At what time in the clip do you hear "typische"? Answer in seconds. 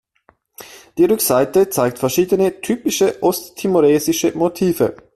2.59-3.21